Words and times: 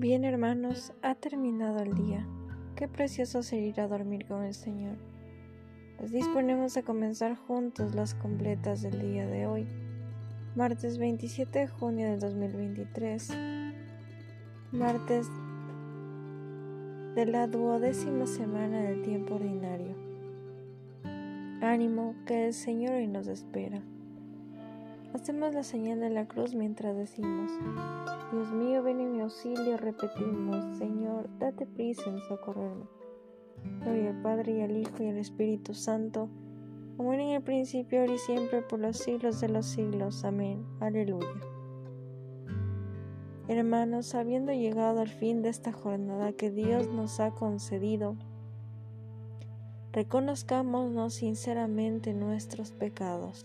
Bien 0.00 0.24
hermanos, 0.24 0.94
ha 1.02 1.14
terminado 1.14 1.80
el 1.80 1.92
día. 1.92 2.26
Qué 2.74 2.88
precioso 2.88 3.42
ser 3.42 3.62
ir 3.62 3.82
a 3.82 3.86
dormir 3.86 4.24
con 4.26 4.44
el 4.44 4.54
Señor. 4.54 4.96
Nos 6.00 6.10
disponemos 6.10 6.78
a 6.78 6.82
comenzar 6.82 7.36
juntos 7.36 7.94
las 7.94 8.14
completas 8.14 8.80
del 8.80 8.98
día 8.98 9.26
de 9.26 9.46
hoy, 9.46 9.68
martes 10.56 10.96
27 10.96 11.58
de 11.58 11.68
junio 11.68 12.08
del 12.08 12.18
2023, 12.18 13.28
martes 14.72 15.26
de 17.14 17.26
la 17.26 17.46
duodécima 17.46 18.26
semana 18.26 18.80
del 18.80 19.02
tiempo 19.02 19.34
ordinario. 19.34 19.94
Ánimo 21.60 22.14
que 22.24 22.46
el 22.46 22.54
Señor 22.54 22.94
hoy 22.94 23.06
nos 23.06 23.26
espera. 23.26 23.82
Hacemos 25.12 25.52
la 25.54 25.64
señal 25.64 25.98
de 25.98 26.10
la 26.10 26.28
cruz 26.28 26.54
mientras 26.54 26.96
decimos, 26.96 27.50
Dios 28.30 28.52
mío, 28.52 28.82
ven 28.82 29.00
en 29.00 29.12
mi 29.12 29.20
auxilio, 29.20 29.76
repetimos, 29.76 30.78
Señor, 30.78 31.28
date 31.38 31.66
prisa 31.66 32.08
en 32.08 32.20
socorrerme. 32.20 32.84
Gloria 33.82 34.10
al 34.10 34.22
Padre 34.22 34.58
y 34.58 34.60
al 34.62 34.76
Hijo 34.76 35.02
y 35.02 35.08
al 35.08 35.18
Espíritu 35.18 35.74
Santo, 35.74 36.28
como 36.96 37.12
en 37.12 37.20
el 37.20 37.42
principio, 37.42 38.00
ahora 38.00 38.14
y 38.14 38.18
siempre, 38.18 38.62
por 38.62 38.78
los 38.78 38.98
siglos 38.98 39.40
de 39.40 39.48
los 39.48 39.66
siglos. 39.66 40.24
Amén. 40.24 40.64
Aleluya. 40.78 41.26
Hermanos, 43.48 44.14
habiendo 44.14 44.52
llegado 44.52 45.00
al 45.00 45.08
fin 45.08 45.42
de 45.42 45.48
esta 45.48 45.72
jornada 45.72 46.32
que 46.32 46.52
Dios 46.52 46.86
nos 46.86 47.18
ha 47.18 47.32
concedido, 47.32 48.14
reconozcámonos 49.92 51.14
sinceramente 51.14 52.14
nuestros 52.14 52.70
pecados. 52.70 53.44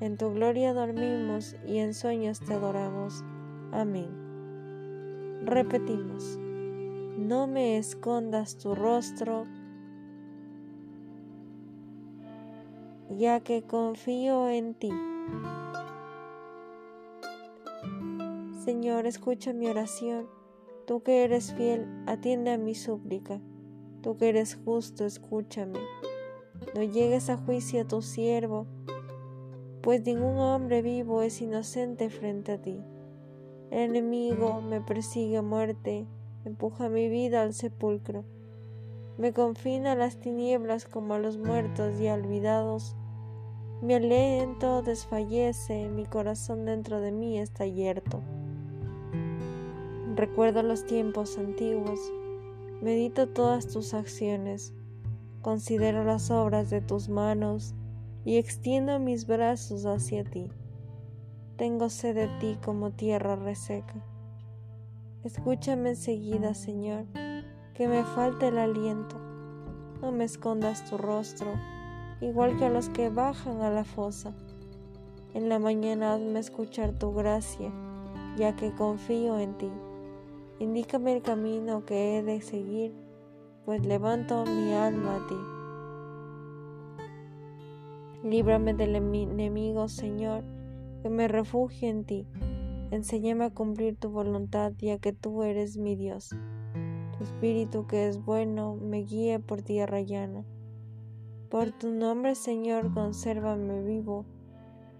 en 0.00 0.16
tu 0.16 0.32
gloria 0.32 0.74
dormimos 0.74 1.56
y 1.66 1.78
en 1.78 1.94
sueños 1.94 2.40
te 2.40 2.54
adoramos. 2.54 3.24
Amén. 3.72 4.08
Repetimos, 5.44 6.38
no 7.18 7.46
me 7.46 7.76
escondas 7.76 8.56
tu 8.56 8.74
rostro, 8.74 9.46
ya 13.10 13.40
que 13.40 13.62
confío 13.62 14.48
en 14.48 14.74
ti. 14.74 14.90
Señor, 18.64 19.06
escucha 19.06 19.52
mi 19.52 19.68
oración. 19.68 20.26
Tú 20.86 21.02
que 21.02 21.24
eres 21.24 21.52
fiel, 21.54 21.86
atiende 22.06 22.50
a 22.52 22.58
mi 22.58 22.74
súplica. 22.74 23.40
Tú 24.02 24.16
que 24.16 24.30
eres 24.30 24.58
justo, 24.64 25.04
escúchame. 25.04 25.78
No 26.74 26.82
llegues 26.82 27.28
a 27.30 27.36
juicio 27.36 27.82
a 27.82 27.88
tu 27.88 28.00
siervo 28.00 28.66
pues 29.84 30.02
ningún 30.06 30.38
hombre 30.38 30.80
vivo 30.80 31.20
es 31.20 31.42
inocente 31.42 32.08
frente 32.08 32.52
a 32.52 32.58
ti. 32.62 32.82
El 33.70 33.90
enemigo 33.90 34.62
me 34.62 34.80
persigue 34.80 35.36
a 35.36 35.42
muerte, 35.42 36.06
empuja 36.46 36.88
mi 36.88 37.10
vida 37.10 37.42
al 37.42 37.52
sepulcro, 37.52 38.24
me 39.18 39.34
confina 39.34 39.92
a 39.92 39.94
las 39.94 40.16
tinieblas 40.16 40.86
como 40.86 41.12
a 41.12 41.18
los 41.18 41.36
muertos 41.36 42.00
y 42.00 42.08
olvidados. 42.08 42.96
Mi 43.82 43.92
aliento 43.92 44.80
desfallece, 44.80 45.90
mi 45.90 46.06
corazón 46.06 46.64
dentro 46.64 47.02
de 47.02 47.12
mí 47.12 47.38
está 47.38 47.66
yerto. 47.66 48.22
Recuerdo 50.16 50.62
los 50.62 50.86
tiempos 50.86 51.36
antiguos, 51.36 52.00
medito 52.80 53.28
todas 53.28 53.68
tus 53.68 53.92
acciones, 53.92 54.72
considero 55.42 56.04
las 56.04 56.30
obras 56.30 56.70
de 56.70 56.80
tus 56.80 57.10
manos, 57.10 57.74
y 58.24 58.36
extiendo 58.36 58.98
mis 58.98 59.26
brazos 59.26 59.84
hacia 59.84 60.24
ti. 60.24 60.50
Tengo 61.56 61.88
sed 61.88 62.16
de 62.16 62.28
ti 62.40 62.58
como 62.64 62.90
tierra 62.90 63.36
reseca. 63.36 63.94
Escúchame 65.22 65.90
enseguida, 65.90 66.54
Señor, 66.54 67.04
que 67.74 67.86
me 67.88 68.02
falte 68.04 68.48
el 68.48 68.58
aliento. 68.58 69.16
No 70.00 70.12
me 70.12 70.24
escondas 70.24 70.88
tu 70.88 70.98
rostro, 70.98 71.52
igual 72.20 72.58
que 72.58 72.66
a 72.66 72.70
los 72.70 72.88
que 72.88 73.08
bajan 73.08 73.62
a 73.62 73.70
la 73.70 73.84
fosa. 73.84 74.34
En 75.32 75.48
la 75.48 75.58
mañana 75.58 76.14
hazme 76.14 76.40
escuchar 76.40 76.92
tu 76.98 77.12
gracia, 77.14 77.72
ya 78.36 78.56
que 78.56 78.72
confío 78.72 79.38
en 79.38 79.56
ti. 79.58 79.70
Indícame 80.58 81.14
el 81.14 81.22
camino 81.22 81.84
que 81.84 82.18
he 82.18 82.22
de 82.22 82.40
seguir, 82.40 82.94
pues 83.64 83.84
levanto 83.84 84.44
mi 84.44 84.72
alma 84.72 85.16
a 85.16 85.26
ti. 85.26 85.53
Líbrame 88.24 88.72
del 88.72 88.96
enemigo, 88.96 89.86
Señor, 89.86 90.44
que 91.02 91.10
me 91.10 91.28
refugie 91.28 91.90
en 91.90 92.04
ti. 92.04 92.26
Enséñame 92.90 93.44
a 93.44 93.50
cumplir 93.50 93.96
tu 93.96 94.08
voluntad, 94.08 94.72
ya 94.78 94.96
que 94.96 95.12
tú 95.12 95.42
eres 95.42 95.76
mi 95.76 95.94
Dios. 95.94 96.30
Tu 97.18 97.22
espíritu 97.22 97.86
que 97.86 98.08
es 98.08 98.24
bueno 98.24 98.76
me 98.76 99.04
guíe 99.04 99.40
por 99.40 99.60
tierra 99.60 100.00
llana. 100.00 100.42
Por 101.50 101.72
tu 101.72 101.90
nombre, 101.90 102.34
Señor, 102.34 102.94
consérvame 102.94 103.82
vivo. 103.82 104.24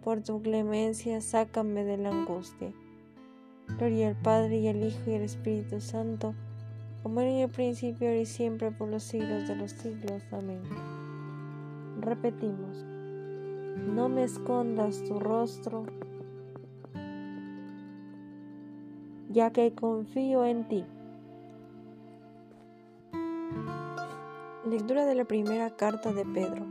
Por 0.02 0.22
tu 0.22 0.42
clemencia, 0.42 1.22
sácame 1.22 1.82
de 1.82 1.96
la 1.96 2.10
angustia. 2.10 2.74
Gloria 3.78 4.08
al 4.08 4.20
Padre 4.20 4.58
y 4.58 4.68
al 4.68 4.84
Hijo 4.84 5.10
y 5.10 5.14
al 5.14 5.22
Espíritu 5.22 5.80
Santo, 5.80 6.34
como 7.02 7.20
era 7.20 7.30
en 7.30 7.38
el 7.38 7.48
principio, 7.48 8.14
y 8.14 8.26
siempre, 8.26 8.70
por 8.70 8.90
los 8.90 9.02
siglos 9.02 9.48
de 9.48 9.56
los 9.56 9.70
siglos. 9.70 10.22
Amén. 10.30 10.60
Repetimos 12.02 12.84
no 13.76 14.08
me 14.08 14.24
escondas 14.24 15.02
tu 15.04 15.18
rostro, 15.18 15.86
ya 19.30 19.50
que 19.50 19.74
confío 19.74 20.44
en 20.44 20.68
ti. 20.68 20.84
Lectura 24.66 25.04
de 25.06 25.14
la 25.14 25.24
primera 25.24 25.76
carta 25.76 26.12
de 26.12 26.24
Pedro. 26.24 26.64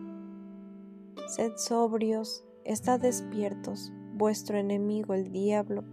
Sed 1.27 1.53
sobrios, 1.57 2.43
estad 2.63 2.99
despiertos, 2.99 3.91
vuestro 4.13 4.57
enemigo 4.57 5.13
el 5.13 5.31
diablo, 5.31 5.83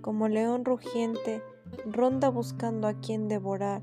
como 0.00 0.28
león 0.28 0.64
rugiente, 0.64 1.42
ronda 1.86 2.30
buscando 2.30 2.88
a 2.88 2.94
quien 2.94 3.28
devorar, 3.28 3.82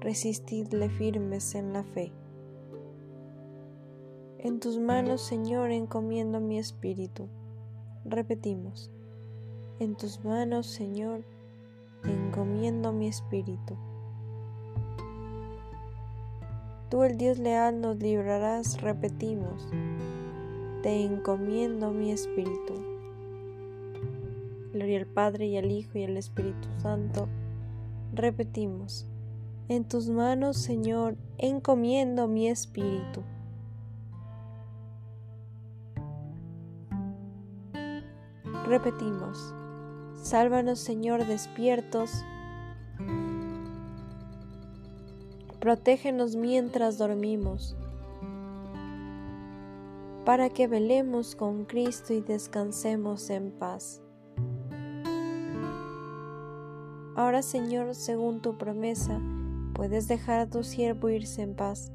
resistidle 0.00 0.88
firmes 0.88 1.54
en 1.54 1.72
la 1.72 1.84
fe. 1.84 2.12
En 4.42 4.58
tus 4.58 4.78
manos, 4.78 5.20
Señor, 5.20 5.70
encomiendo 5.70 6.40
mi 6.40 6.58
espíritu. 6.58 7.28
Repetimos. 8.06 8.90
En 9.80 9.94
tus 9.96 10.24
manos, 10.24 10.66
Señor, 10.66 11.24
encomiendo 12.04 12.90
mi 12.90 13.06
espíritu. 13.06 13.76
Tú, 16.88 17.02
el 17.02 17.18
Dios 17.18 17.38
leal, 17.38 17.82
nos 17.82 17.98
librarás, 17.98 18.80
repetimos. 18.80 19.68
Te 20.82 21.04
encomiendo 21.04 21.90
mi 21.90 22.10
espíritu. 22.10 22.72
Gloria 24.72 25.00
al 25.00 25.06
Padre 25.06 25.48
y 25.48 25.58
al 25.58 25.70
Hijo 25.70 25.98
y 25.98 26.04
al 26.04 26.16
Espíritu 26.16 26.66
Santo. 26.78 27.28
Repetimos. 28.14 29.06
En 29.68 29.84
tus 29.84 30.08
manos, 30.08 30.56
Señor, 30.56 31.18
encomiendo 31.36 32.26
mi 32.26 32.48
espíritu. 32.48 33.22
Repetimos, 38.70 39.52
sálvanos, 40.14 40.78
Señor, 40.78 41.26
despiertos. 41.26 42.24
Protégenos 45.58 46.36
mientras 46.36 46.96
dormimos, 46.96 47.76
para 50.24 50.50
que 50.50 50.68
velemos 50.68 51.34
con 51.34 51.64
Cristo 51.64 52.14
y 52.14 52.20
descansemos 52.20 53.28
en 53.30 53.50
paz. 53.50 54.02
Ahora, 57.16 57.42
Señor, 57.42 57.96
según 57.96 58.40
tu 58.40 58.56
promesa, 58.56 59.20
puedes 59.74 60.06
dejar 60.06 60.38
a 60.38 60.48
tu 60.48 60.62
siervo 60.62 61.08
irse 61.08 61.42
en 61.42 61.56
paz, 61.56 61.90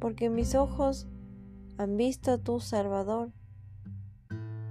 porque 0.00 0.28
mis 0.28 0.56
ojos 0.56 1.06
han 1.78 1.96
visto 1.96 2.32
a 2.32 2.38
tu 2.38 2.58
Salvador, 2.58 3.30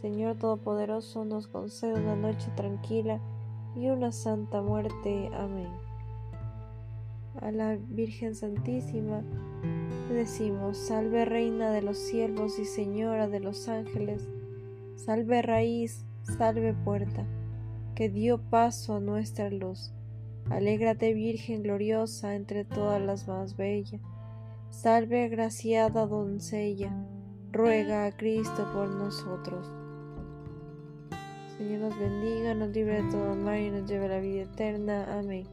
Señor 0.00 0.36
Todopoderoso, 0.36 1.24
nos 1.24 1.48
concede 1.48 1.94
una 1.94 2.16
noche 2.16 2.50
tranquila 2.56 3.20
y 3.74 3.88
una 3.88 4.12
santa 4.12 4.62
muerte. 4.62 5.30
Amén. 5.34 5.68
A 7.40 7.50
la 7.50 7.76
Virgen 7.76 8.34
Santísima 8.34 9.22
decimos, 10.10 10.78
salve 10.78 11.24
Reina 11.24 11.70
de 11.70 11.82
los 11.82 11.98
siervos 11.98 12.58
y 12.58 12.64
Señora 12.64 13.28
de 13.28 13.40
los 13.40 13.68
ángeles, 13.68 14.28
salve 14.96 15.42
raíz, 15.42 16.04
salve 16.22 16.74
puerta, 16.74 17.26
que 17.94 18.08
dio 18.08 18.38
paso 18.38 18.96
a 18.96 19.00
nuestra 19.00 19.50
luz. 19.50 19.92
Alégrate 20.50 21.12
Virgen 21.12 21.62
gloriosa 21.62 22.34
entre 22.34 22.64
todas 22.64 23.02
las 23.02 23.28
más 23.28 23.56
bellas 23.56 24.00
Salve 24.70 25.24
agraciada 25.24 26.06
doncella, 26.06 26.92
ruega 27.50 28.04
a 28.04 28.16
Cristo 28.16 28.70
por 28.72 28.88
nosotros. 28.88 29.72
Señor 31.58 31.80
nos 31.80 31.98
bendiga, 31.98 32.54
nos 32.54 32.68
libre 32.68 33.02
de 33.02 33.10
todo 33.10 33.34
mal 33.34 33.60
y 33.60 33.70
nos 33.70 33.90
lleve 33.90 34.04
a 34.04 34.08
la 34.10 34.20
vida 34.20 34.42
eterna. 34.42 35.18
Amén. 35.18 35.44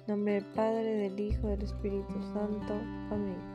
En 0.00 0.16
nombre 0.16 0.34
del 0.34 0.44
Padre, 0.46 0.96
del 0.96 1.20
Hijo, 1.20 1.46
del 1.46 1.62
Espíritu 1.62 2.12
Santo. 2.32 2.74
Amén. 3.12 3.53